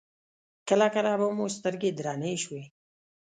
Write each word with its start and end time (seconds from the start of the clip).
کله 0.67 0.87
کله 0.95 1.11
به 1.19 1.27
مو 1.37 1.45
سترګې 1.57 1.89
درنې 1.97 2.33
شوې. 2.43 2.63